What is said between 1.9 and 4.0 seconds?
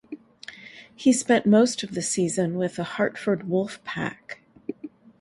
the season with the Hartford Wolf